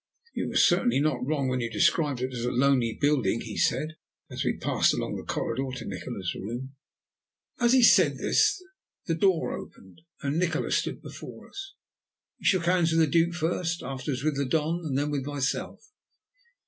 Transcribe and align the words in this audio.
"You 0.33 0.47
were 0.49 0.55
certainly 0.55 0.99
not 0.99 1.23
wrong 1.23 1.47
when 1.47 1.59
you 1.61 1.69
described 1.69 2.21
it 2.21 2.33
as 2.33 2.43
a 2.43 2.51
lonely 2.51 2.97
building," 2.99 3.41
he 3.41 3.55
said, 3.55 3.97
as 4.31 4.43
we 4.43 4.57
passed 4.57 4.95
along 4.95 5.15
the 5.15 5.21
corridor 5.31 5.67
to 5.77 5.85
Nikola's 5.85 6.33
room. 6.33 6.75
As 7.59 7.73
he 7.73 7.83
said 7.83 8.17
this 8.17 8.59
the 9.05 9.13
door 9.13 9.53
opened, 9.55 10.01
and 10.23 10.39
Nikola 10.39 10.71
stood 10.71 11.03
before 11.03 11.47
us. 11.49 11.75
He 12.39 12.45
shook 12.45 12.65
hands 12.65 12.89
with 12.91 13.01
the 13.01 13.05
Duke 13.05 13.35
first, 13.35 13.83
afterwards 13.83 14.23
with 14.23 14.37
the 14.37 14.45
Don, 14.45 14.79
and 14.85 14.97
then 14.97 15.11
with 15.11 15.27
myself. 15.27 15.91